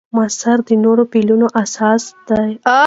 مصدر 0.17 0.57
د 0.67 0.69
نورو 0.83 1.03
فعلونو 1.11 1.47
اساس 1.63 2.03
دئ. 2.27 2.51